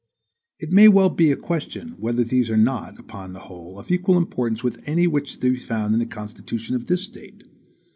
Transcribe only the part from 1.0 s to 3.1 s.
be a question, whether these are not,